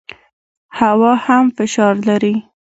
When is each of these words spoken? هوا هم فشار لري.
هوا 0.79 1.13
هم 1.25 1.45
فشار 1.57 1.95
لري. 2.07 2.35